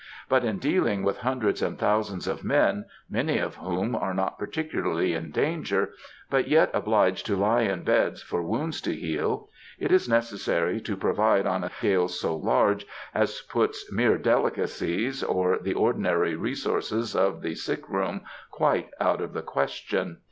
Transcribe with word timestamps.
But 0.27 0.43
in 0.43 0.57
dealing 0.57 1.03
with 1.03 1.19
hundreds 1.19 1.61
and 1.61 1.77
thousands 1.77 2.27
of 2.27 2.43
men, 2.43 2.85
many 3.07 3.37
of 3.37 3.57
whom 3.57 3.95
are 3.95 4.15
not 4.15 4.39
particularly 4.39 5.13
in 5.13 5.29
danger, 5.29 5.91
but 6.27 6.47
yet 6.47 6.71
obliged 6.73 7.27
to 7.27 7.35
lie 7.35 7.61
in 7.61 7.83
beds 7.83 8.19
for 8.23 8.41
wounds 8.41 8.81
to 8.81 8.95
heal, 8.95 9.47
it 9.77 9.91
is 9.91 10.09
necessary 10.09 10.81
to 10.81 10.97
provide 10.97 11.45
on 11.45 11.63
a 11.63 11.69
scale 11.69 12.07
so 12.07 12.35
large 12.35 12.83
as 13.13 13.41
puts 13.41 13.91
mere 13.93 14.17
delicacies, 14.17 15.21
or 15.23 15.59
the 15.59 15.75
ordinary 15.75 16.35
resources 16.35 17.15
of 17.15 17.43
the 17.43 17.53
sick 17.53 17.87
room, 17.87 18.21
quite 18.49 18.89
out 18.99 19.21
of 19.21 19.33
the 19.33 19.43
question. 19.43 20.17